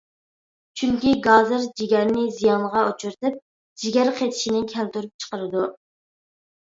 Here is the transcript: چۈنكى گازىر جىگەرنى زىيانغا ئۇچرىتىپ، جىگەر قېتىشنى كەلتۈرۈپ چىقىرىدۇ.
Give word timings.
چۈنكى 0.81 1.11
گازىر 1.25 1.65
جىگەرنى 1.81 2.23
زىيانغا 2.37 2.81
ئۇچرىتىپ، 2.91 3.37
جىگەر 3.83 4.09
قېتىشنى 4.21 4.63
كەلتۈرۈپ 4.73 5.13
چىقىرىدۇ. 5.25 5.67